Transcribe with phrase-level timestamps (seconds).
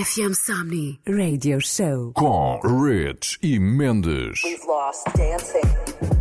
[0.00, 4.40] RFM Somni Radio Show com Rich e Mendes.
[4.42, 6.19] We've lost dancing.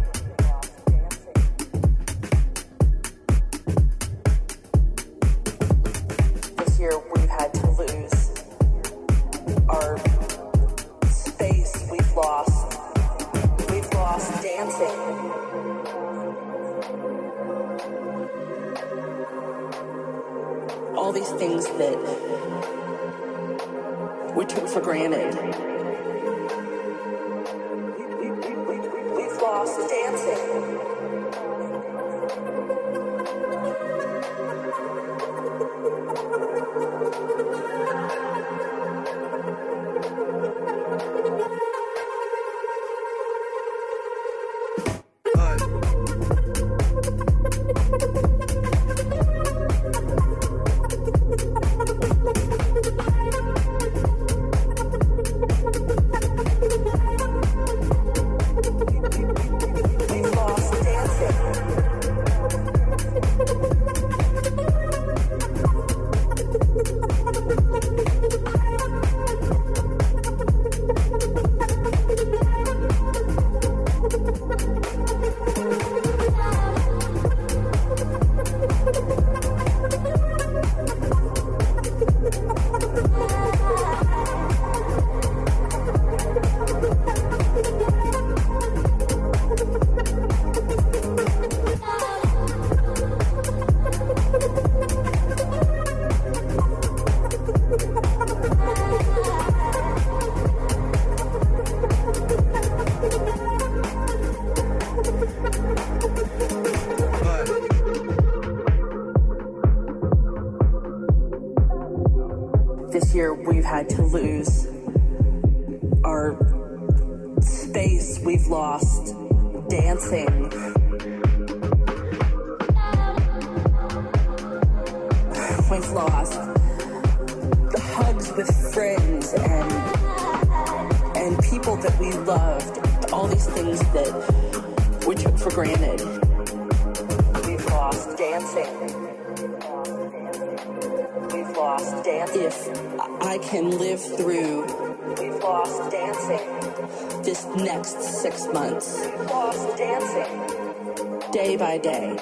[151.70, 152.18] By day,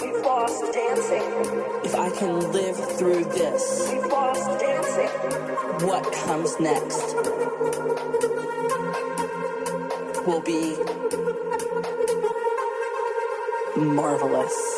[0.00, 1.26] we've lost dancing.
[1.82, 5.08] If I can live through this, we've lost dancing.
[5.88, 7.16] What comes next
[10.24, 10.76] will be
[13.76, 14.77] marvelous.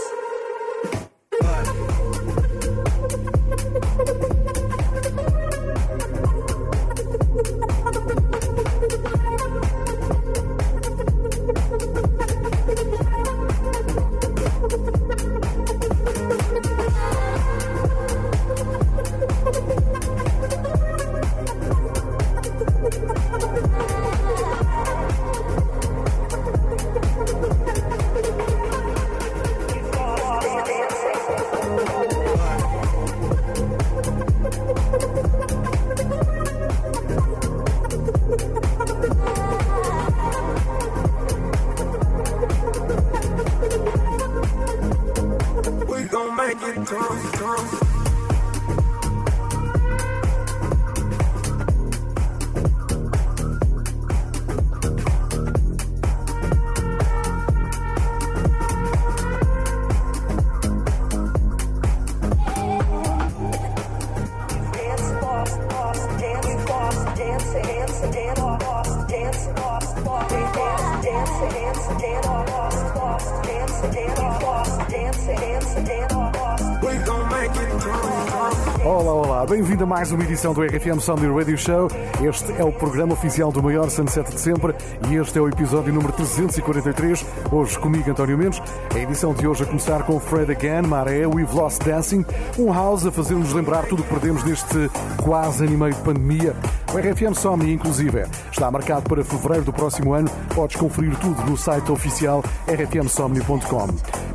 [79.90, 81.88] Mais uma edição do RFM Somni Radio Show.
[82.22, 84.72] Este é o programa oficial do maior sunset de sempre
[85.10, 87.26] e este é o episódio número 343.
[87.50, 88.62] Hoje comigo, António Mendes.
[88.94, 92.24] A edição de hoje a começar com Fred Again, Maré, We've Lost Dancing,
[92.56, 94.88] um house a fazer-nos lembrar tudo o que perdemos neste
[95.24, 96.54] quase ano e meio de pandemia.
[96.94, 100.30] O RFM Somni, inclusive, está marcado para fevereiro do próximo ano.
[100.54, 103.88] Podes conferir tudo no site oficial rfmsomni.com.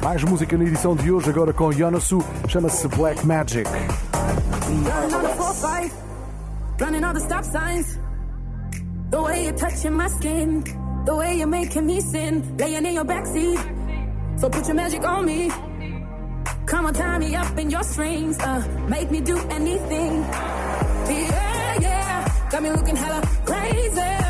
[0.03, 3.69] Mais música na edição de hoje, agora com Yonasu, chama-se Black Magic.
[5.61, 5.91] fight,
[6.79, 7.97] running all the stop signs.
[9.09, 10.63] The way you're touching my skin,
[11.05, 14.39] the way you're making me sin, laying in your backseat.
[14.39, 15.49] So put your magic on me.
[16.65, 20.13] Come on, tie me up in your strings, uh, make me do anything.
[21.07, 24.24] Yeah, yeah, got me looking hella crazy.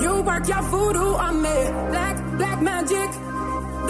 [0.00, 1.56] You work your voodoo on me.
[1.90, 3.10] Black, black magic.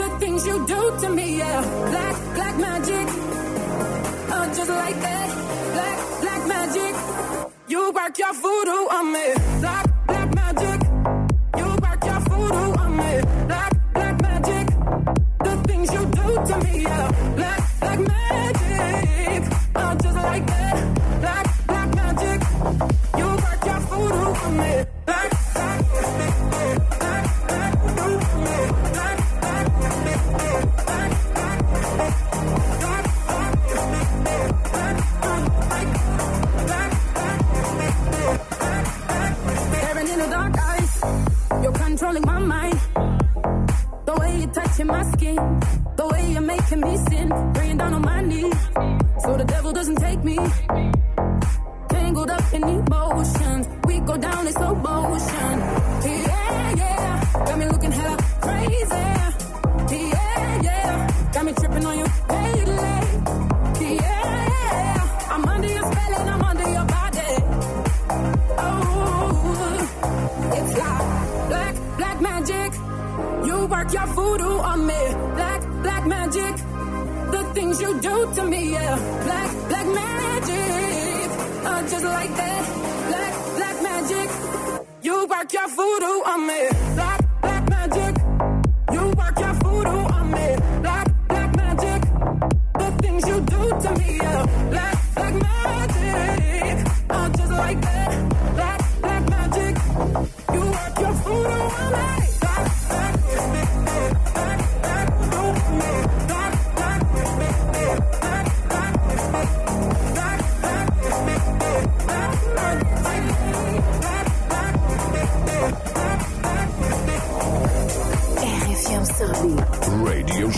[0.01, 1.61] The things you do to me, yeah.
[1.91, 3.07] Black, black magic.
[4.35, 5.29] Uh, just like that.
[5.75, 6.95] Black, black magic.
[7.69, 9.27] You work your voodoo on me.
[9.61, 9.86] Black,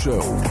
[0.08, 0.47] show.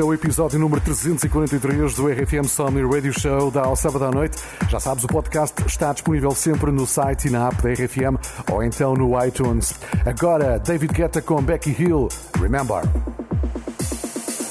[0.00, 4.38] É o episódio número 343 do RFM Somni Radio Show da ao sábado à noite.
[4.70, 8.16] Já sabes, o podcast está disponível sempre no site e na app da RFM
[8.50, 9.74] ou então no iTunes.
[10.06, 12.08] Agora, David Guetta com Becky Hill.
[12.38, 12.80] Remember.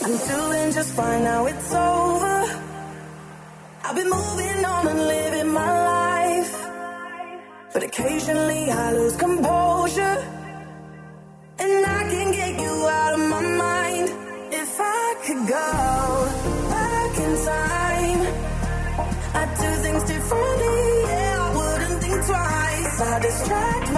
[0.03, 1.88] I'm doing just fine now, it's all
[23.45, 23.88] start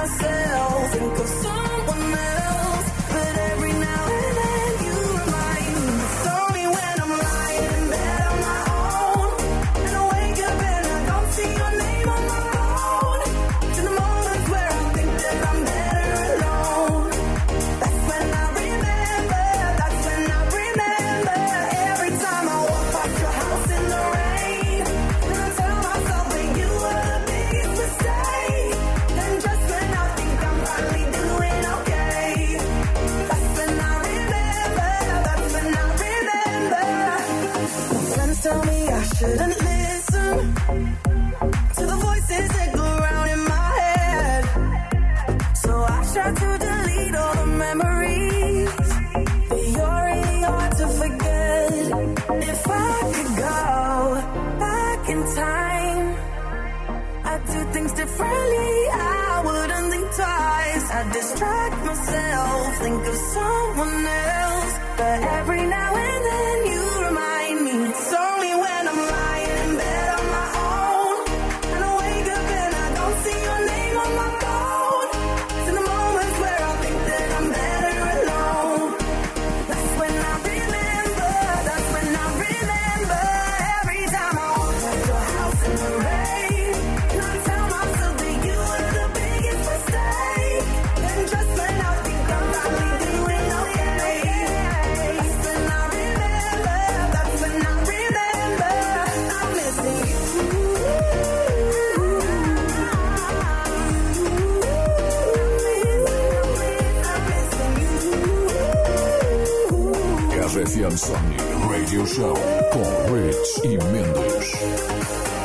[110.53, 111.37] Refianzani
[111.69, 112.35] Radio Show
[112.73, 115.40] con Rich y Mendes.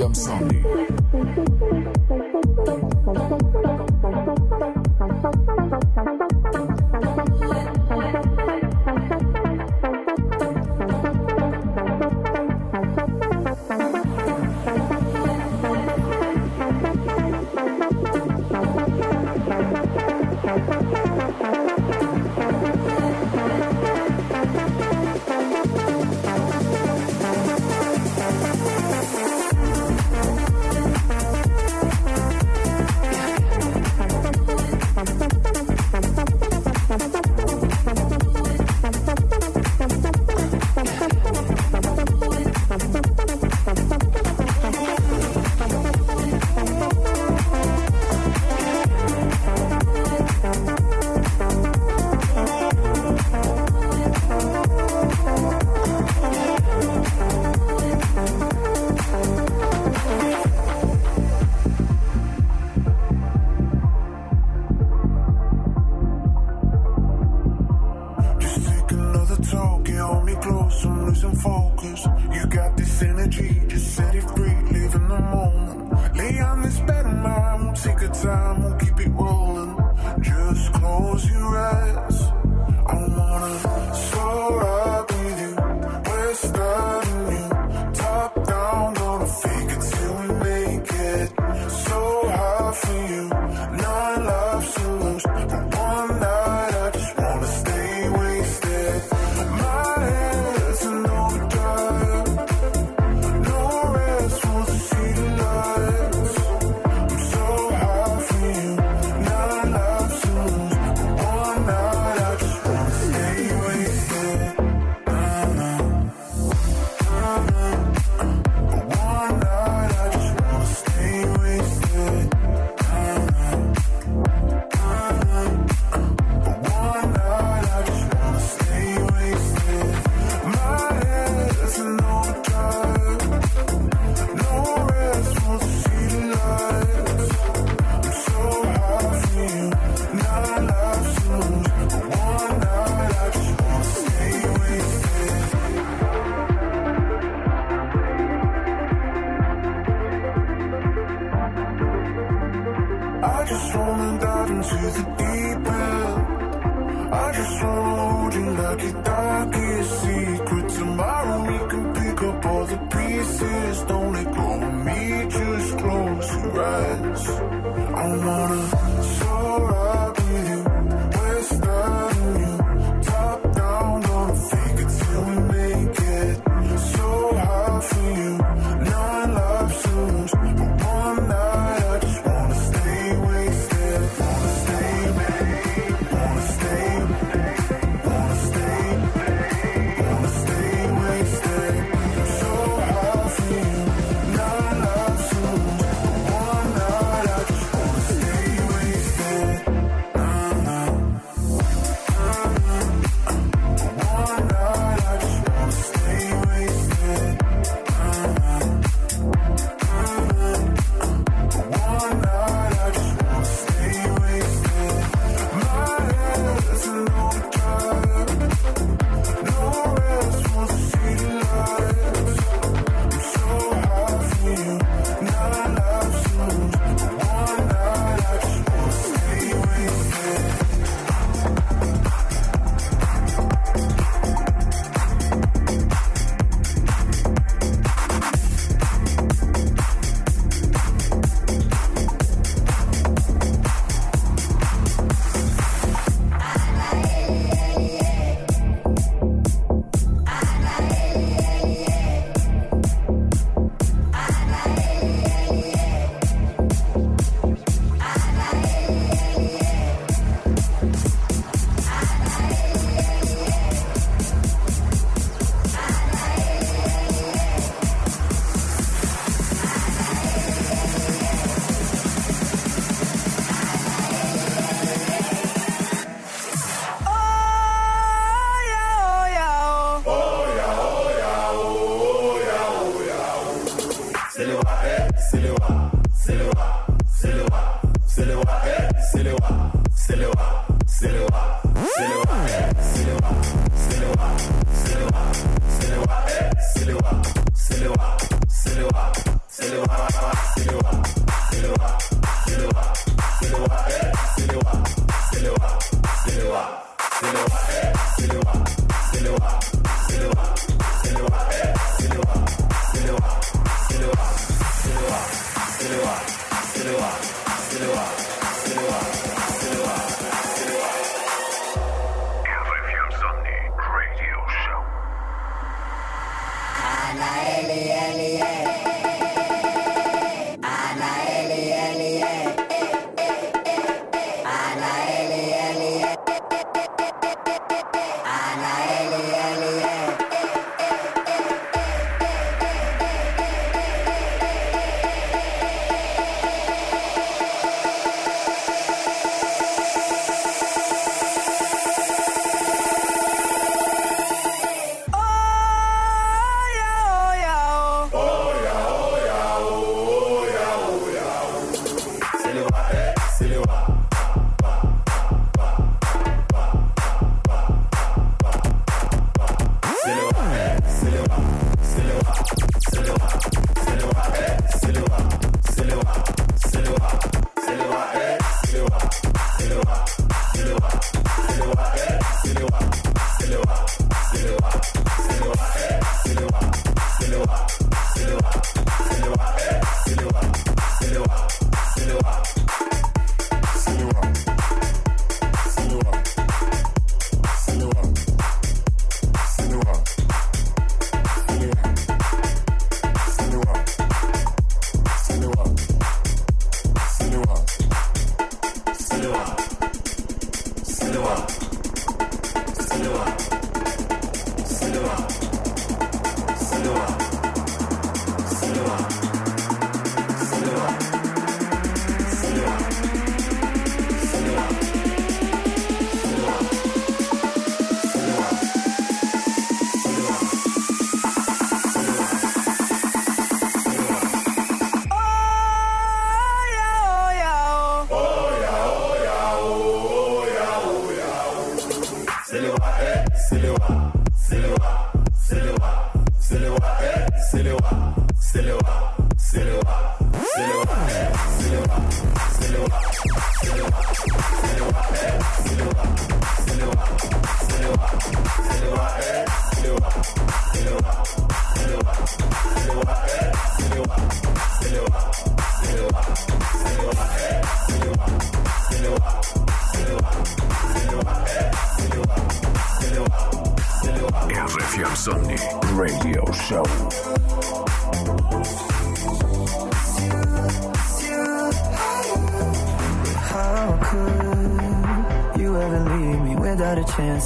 [0.00, 0.61] i'm son.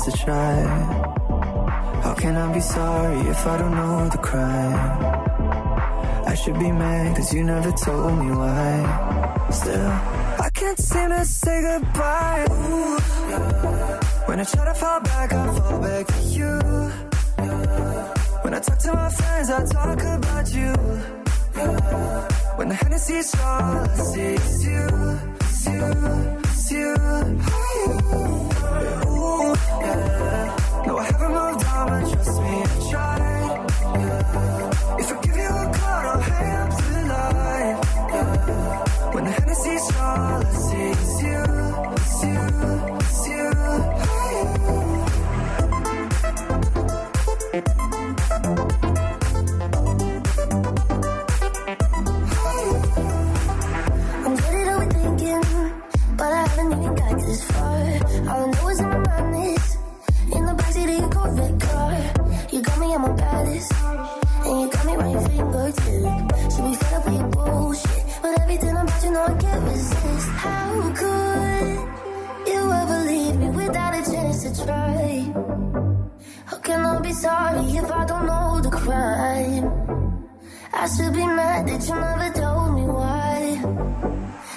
[0.07, 0.62] To try?
[2.05, 4.79] How can I be sorry if I don't know the crime?
[6.31, 9.49] I should be mad cause you never told me why.
[9.51, 9.90] Still,
[10.47, 12.47] I can't seem to say goodbye.
[12.51, 12.99] Ooh.
[14.29, 16.53] When I try to fall back, I fall back to you.
[18.42, 20.73] When I talk to my friends, I talk about you.
[22.59, 24.87] When the Hennessy's all I see you, is you,
[26.45, 26.97] is you.
[29.81, 30.85] Yeah.
[30.87, 33.27] No, I haven't moved on, but trust me, I tried.
[35.01, 36.77] If I give you a call, I'll hang up.
[39.15, 39.87] When the Hennessy's
[40.67, 40.87] see
[41.27, 41.43] you,
[41.95, 42.37] is you,
[42.99, 43.56] is you.
[80.87, 83.59] I should be mad that you never told me why.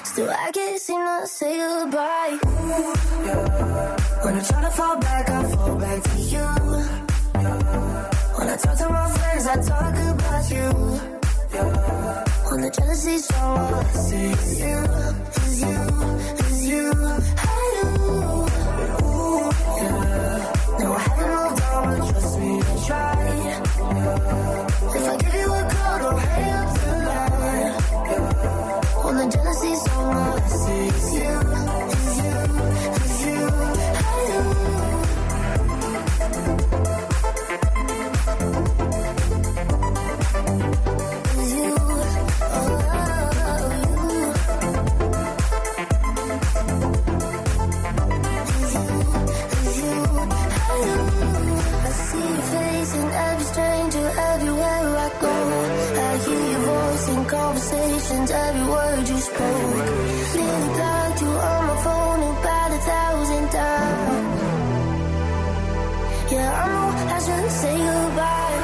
[0.03, 2.37] Still, I can't seem to say goodbye.
[4.21, 6.47] When I try to fall back, I fall back to you.
[8.37, 10.69] When I talk to my friends, I talk about you.
[12.49, 14.77] When the jealousy's strong, I see is you,
[15.47, 15.81] is you,
[16.45, 16.91] is you.
[17.37, 17.91] I do.
[20.77, 23.29] No, I haven't moved on, but trust me, I tried.
[24.95, 25.38] If I give
[29.19, 30.38] The jealousy's strong, all
[58.29, 59.75] conversations, every word you spoke.
[60.35, 64.41] Nearly blocked you on my phone about a thousand times.
[66.31, 68.57] Yeah, I know I shouldn't say goodbye.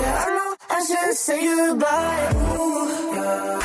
[0.00, 2.32] Yeah, I know I shouldn't say goodbye.
[2.34, 3.58] Ooh, yeah.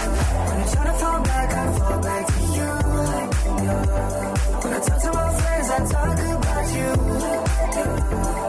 [0.47, 2.71] When I try to fall back, I fall back to you.
[4.63, 6.89] When I talk to my friends, I talk about you.
[8.29, 8.48] When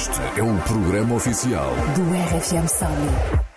[0.00, 2.02] Este é o programa oficial Do
[2.36, 3.49] RFM Somni.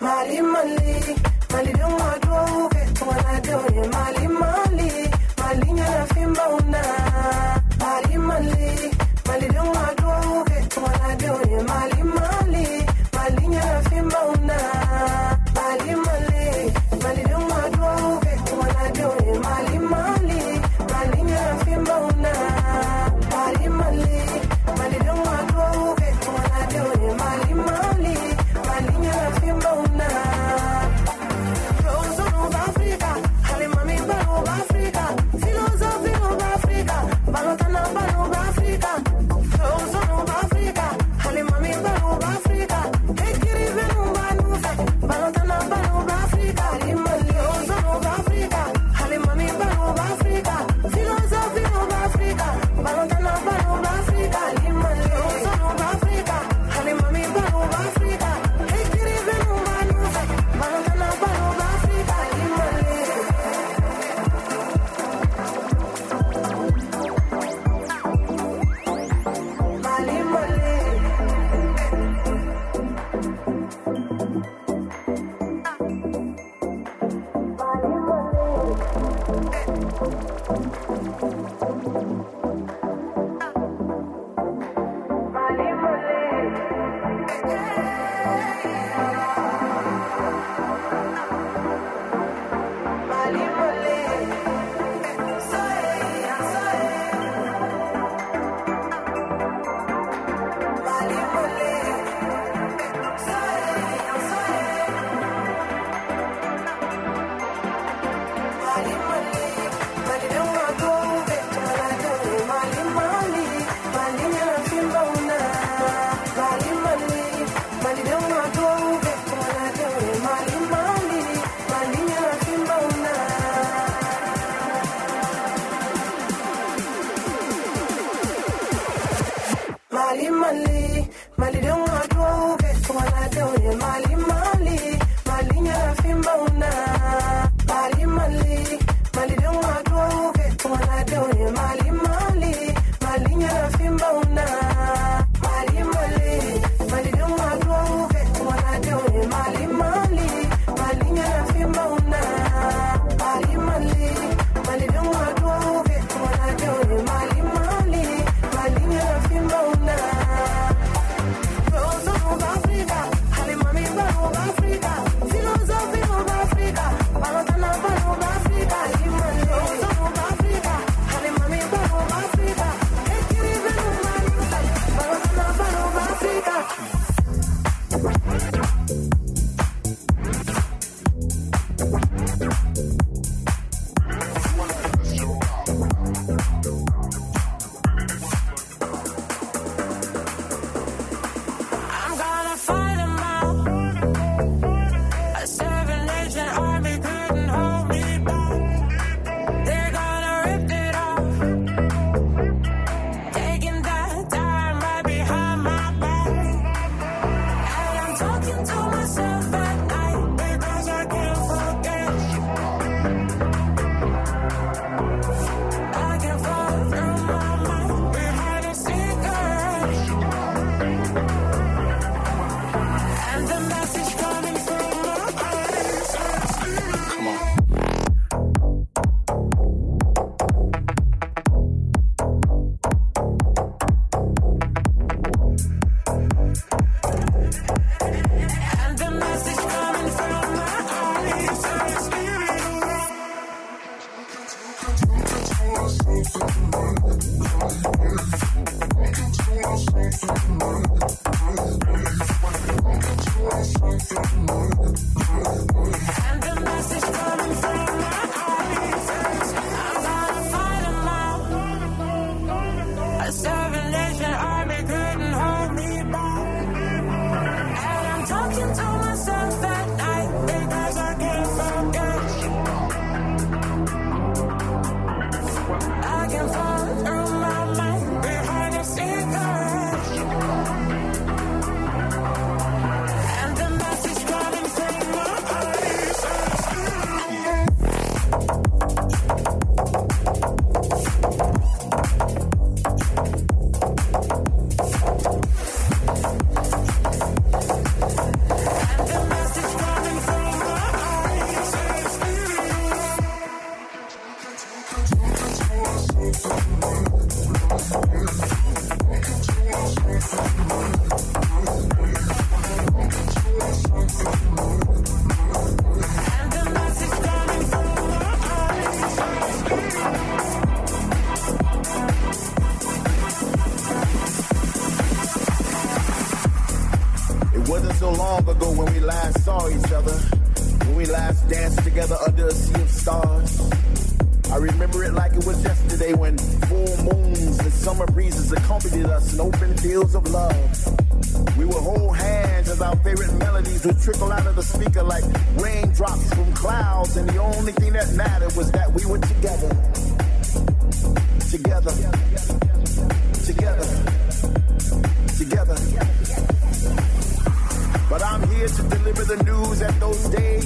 [130.14, 134.80] mali mali mali don adua uke kuma na mali mali
[135.26, 136.93] mali nyara fimba una.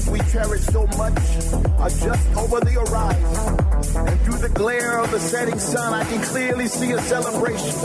[0.09, 1.17] we cherish so much
[1.79, 4.07] are just over the horizon.
[4.07, 7.75] And through the glare of the setting sun, I can clearly see a celebration.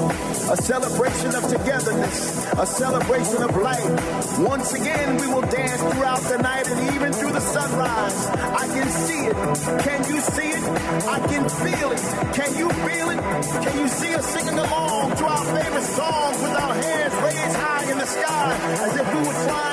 [0.50, 4.38] A celebration of togetherness, a celebration of life.
[4.40, 8.26] Once again, we will dance throughout the night and even through the sunrise.
[8.26, 9.36] I can see it.
[9.82, 10.62] Can you see it?
[11.06, 12.02] I can feel it.
[12.34, 13.20] Can you feel it?
[13.64, 17.90] Can you see us singing along to our favorite songs with our hands raised high
[17.90, 19.71] in the sky as if we were flying?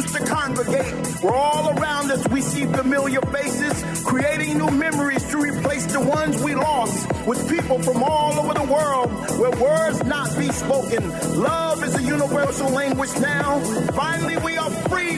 [0.00, 0.94] Used to congregate.
[1.22, 6.40] Where all around us we see familiar faces, creating new memories to replace the ones
[6.42, 11.02] we lost with people from all over the world where words not be spoken.
[11.40, 13.58] Love is a universal language now.
[14.02, 15.16] Finally, we are free,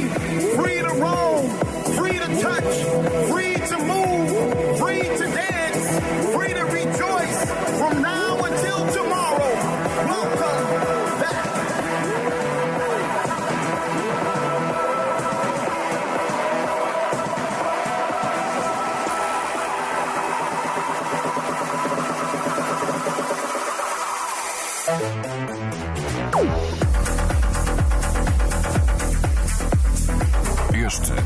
[0.56, 1.44] free to roam,
[1.98, 2.74] free to touch,
[3.30, 5.49] free to move, free to dance,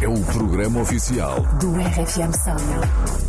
[0.05, 3.24] é o programa oficial do RFM Sound.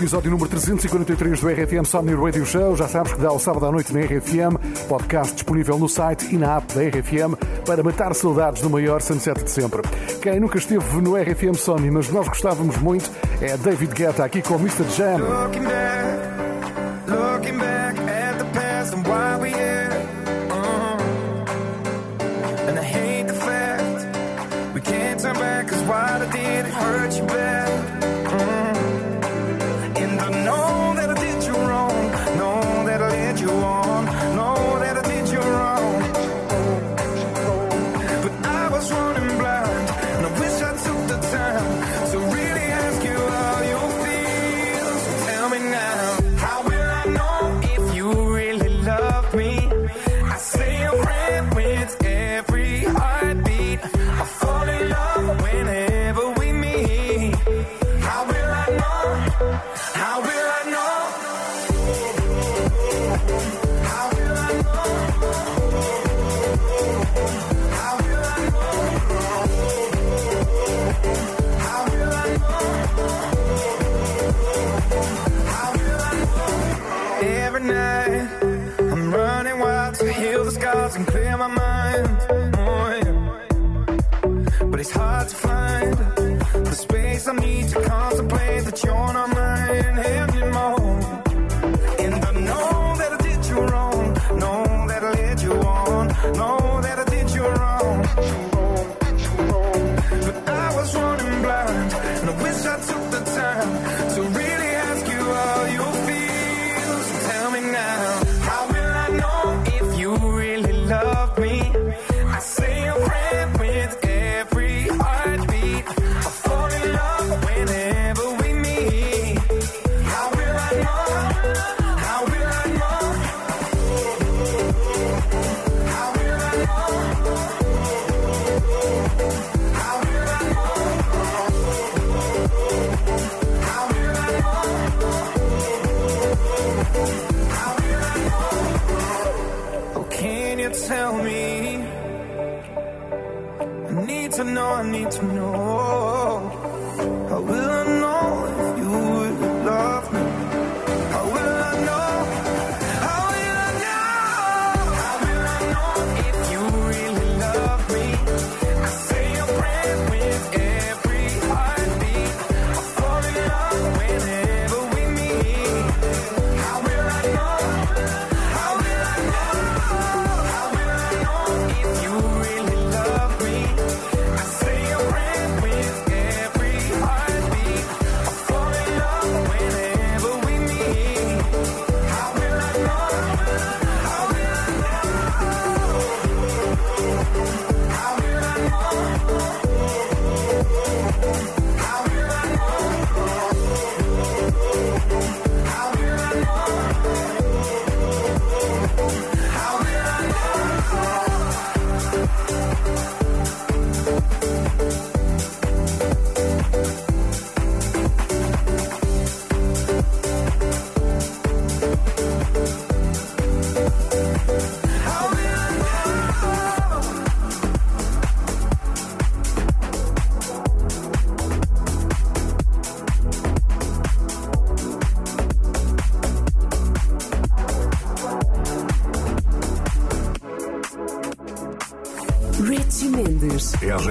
[0.02, 2.76] episódio número 343 do RFM Somni Radio Show.
[2.76, 4.58] Já sabes que dá o sábado à noite na RFM.
[4.90, 7.36] Podcast disponível no site e na app da RFM
[7.68, 9.84] para matar saudades do maior sunset de sempre.
[10.20, 14.56] Quem nunca esteve no RFM Somni, mas nós gostávamos muito, é David Guetta aqui com
[14.56, 14.90] Mr.
[14.90, 15.20] Jam.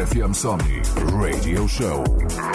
[0.07, 0.83] Fiam Somnii
[1.21, 2.50] Radio Show.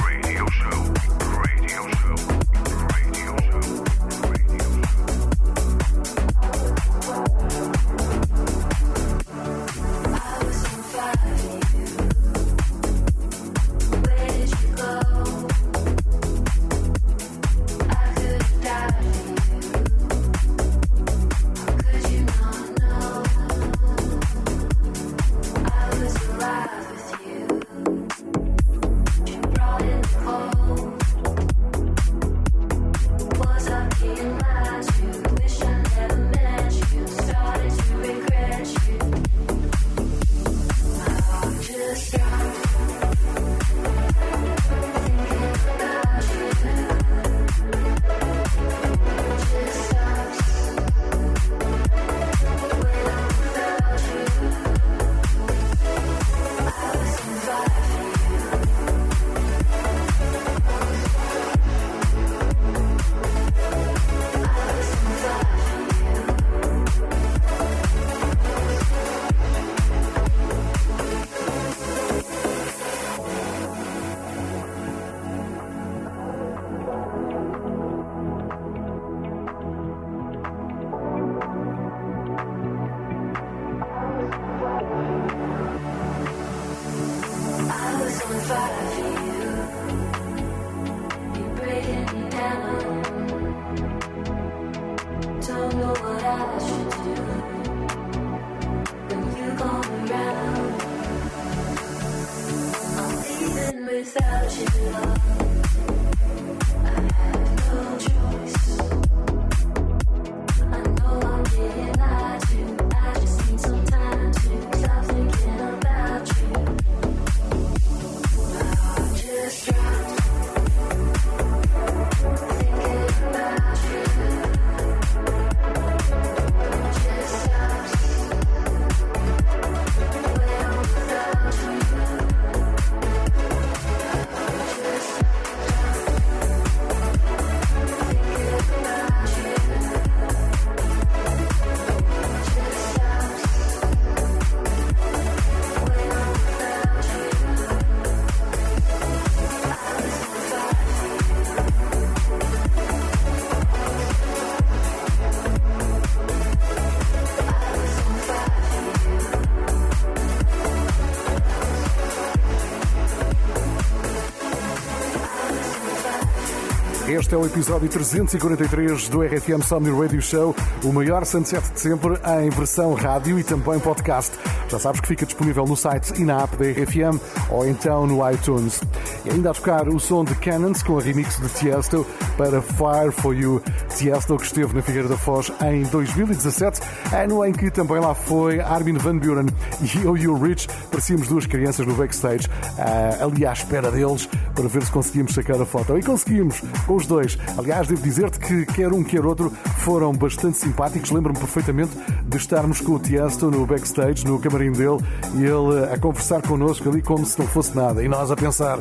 [167.36, 172.49] É o episódio 343 do RFM Somni Radio Show, o maior sunset de sempre em
[172.49, 174.31] versão rádio e também podcast.
[174.69, 177.19] Já sabes que fica disponível no site e na app da RFM
[177.49, 178.79] ou então no iTunes.
[179.25, 182.07] E ainda a tocar o som de Cannons com a remix de Tiesto
[182.38, 183.61] para Fire For You.
[183.95, 186.81] Tiesto que esteve na Figueira da Foz em 2017,
[187.13, 189.45] ano em que também lá foi Armin Van Buren
[189.81, 194.27] e eu e o Rich parecíamos duas crianças no backstage, uh, ali à espera deles
[194.53, 195.97] para ver se conseguimos sacar a foto.
[195.97, 197.37] E conseguimos os dois.
[197.57, 201.11] Aliás, devo dizer-te que quer um, quer outro foram bastante simpáticos.
[201.11, 201.91] Lembro-me perfeitamente
[202.25, 204.99] de estarmos com o Tiesto no backstage, no camarim dele,
[205.35, 208.03] e ele a conversar connosco ali como se não fosse nada.
[208.03, 208.79] E nós a pensar,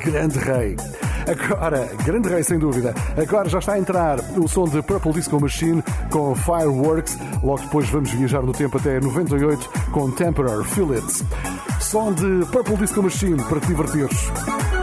[0.00, 0.76] grande rei.
[1.26, 2.94] Agora, grande rei sem dúvida.
[3.20, 7.18] Agora já está a entrar o som de Purple Disco Machine com Fireworks.
[7.42, 11.26] Logo depois vamos viajar no tempo até 98 com Temporary It.
[11.80, 14.75] Som de Purple Disco Machine para te divertires.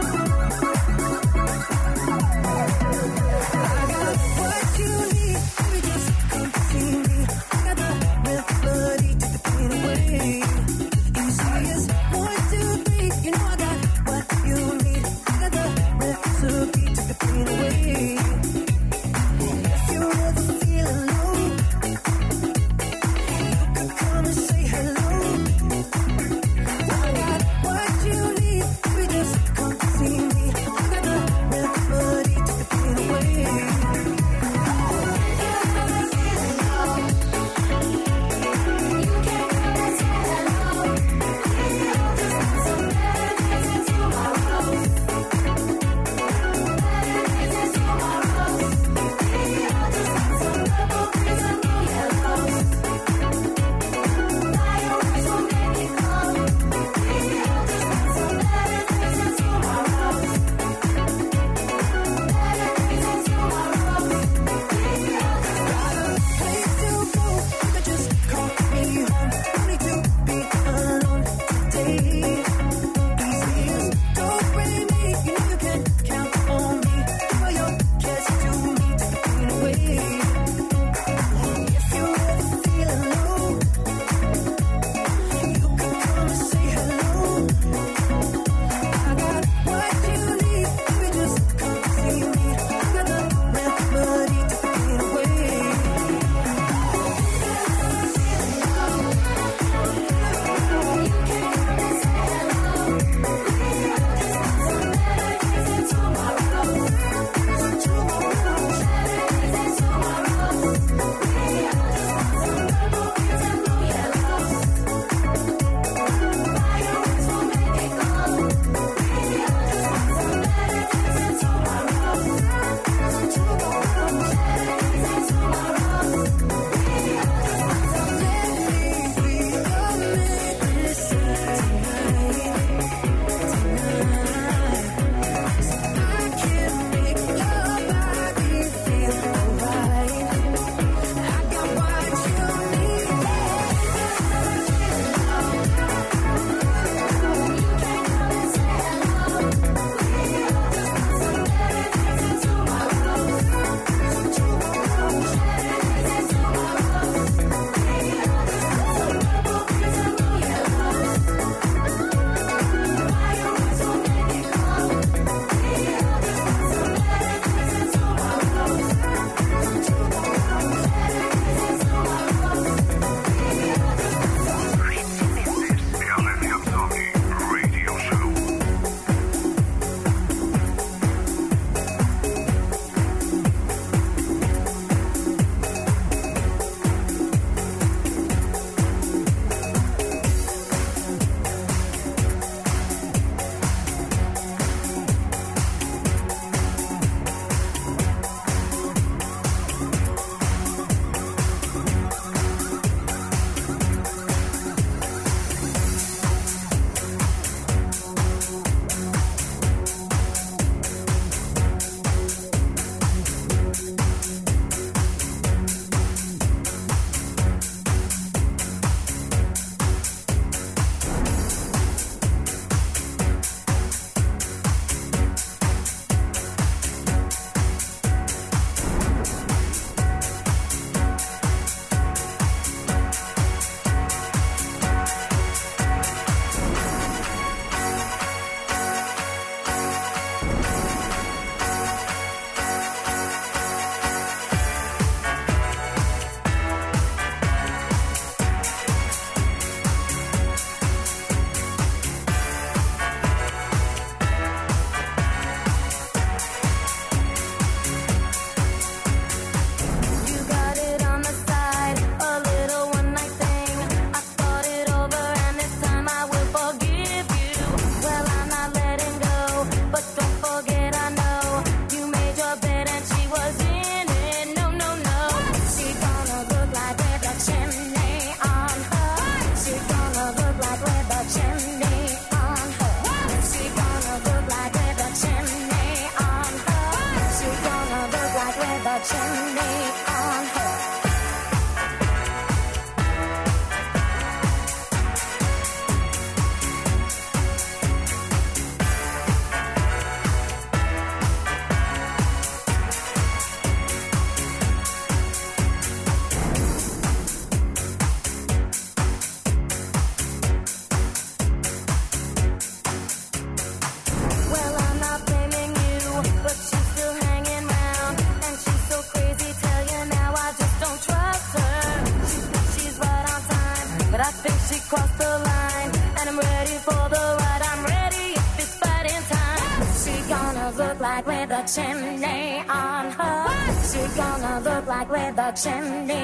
[335.54, 336.23] Like with a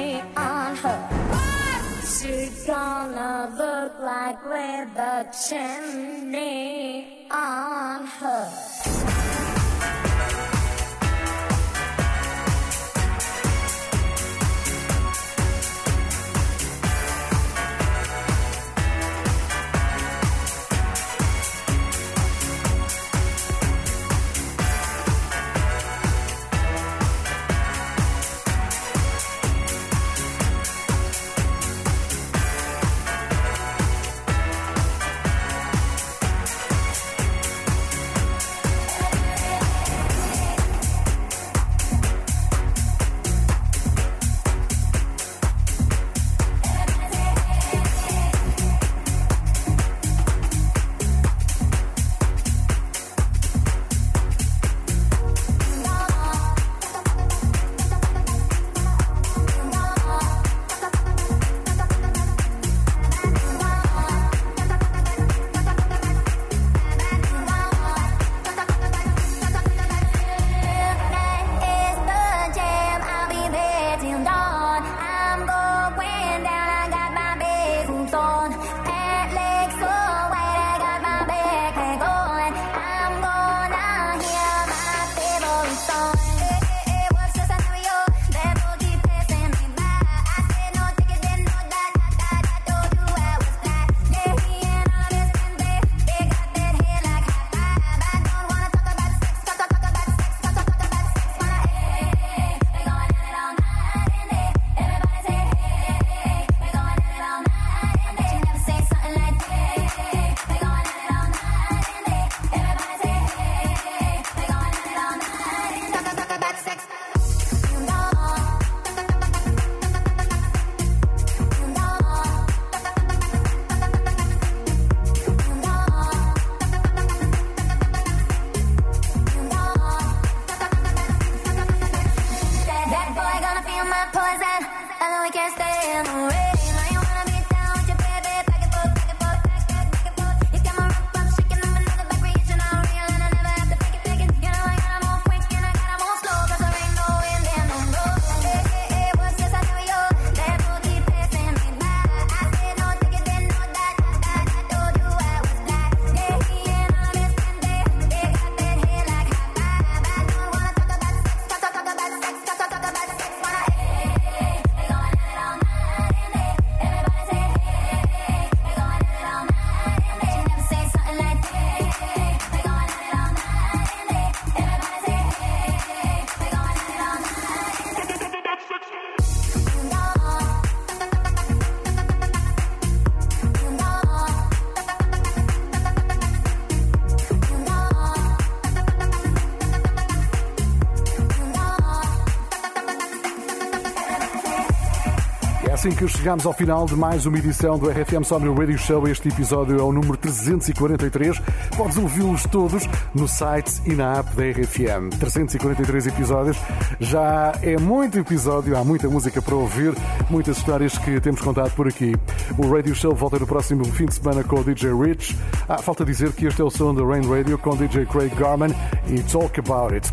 [195.91, 199.09] assim que chegamos ao final de mais uma edição do RFM Somni Radio Show.
[199.09, 201.39] Este episódio é o número 343.
[201.77, 205.11] Podes ouvi-los todos no site e na app da RFM.
[205.19, 206.57] 343 episódios.
[206.99, 209.95] Já é muito episódio, há muita música para ouvir,
[210.29, 212.15] muitas histórias que temos contado por aqui.
[212.59, 215.37] O Radio Show volta no próximo fim de semana com o DJ Rich.
[215.69, 218.35] Ah, falta dizer que este é o som da Rain Radio com o DJ Craig
[218.35, 218.71] Garman
[219.09, 220.11] e Talk About It.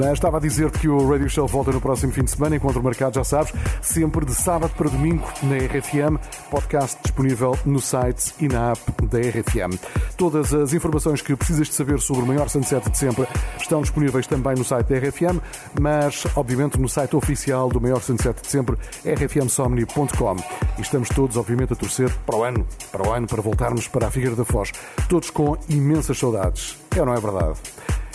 [0.00, 2.82] Mas estava a dizer que o Radio Show volta no próximo fim de semana, encontro
[2.82, 6.16] marcado, já sabes, sempre de sábado para domingo na RFM.
[6.50, 9.78] Podcast disponível no site e na app da RFM.
[10.16, 13.28] Todas as informações que precisas de saber sobre o maior sunset de sempre
[13.58, 15.38] estão disponíveis também no site da RFM,
[15.78, 20.36] mas obviamente no site oficial do maior sunset de sempre, rfmsomni.com.
[20.78, 24.06] E estamos todos, obviamente, a torcer para o ano, para o ano, para voltarmos para
[24.06, 24.72] a Figueira da Foz.
[25.10, 26.78] Todos com imensas saudades.
[26.96, 27.58] É ou não é verdade?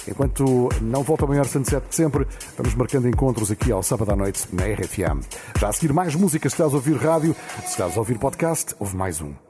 [0.08, 2.28] Enquanto não volta ao maior sunset de sempre,
[2.58, 5.22] vamos marcando encontros aqui ao sábado à noite na RFM.
[5.60, 8.76] Já a seguir mais músicas, se estás a ouvir rádio, se estás a ouvir podcast,
[8.80, 9.45] houve mais um.